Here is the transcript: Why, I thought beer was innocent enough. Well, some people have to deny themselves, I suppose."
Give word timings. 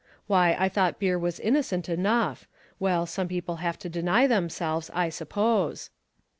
Why, 0.25 0.55
I 0.57 0.67
thought 0.67 0.97
beer 0.97 1.19
was 1.19 1.39
innocent 1.39 1.87
enough. 1.87 2.47
Well, 2.79 3.05
some 3.05 3.27
people 3.27 3.57
have 3.57 3.77
to 3.77 3.87
deny 3.87 4.25
themselves, 4.25 4.89
I 4.95 5.09
suppose." 5.09 5.91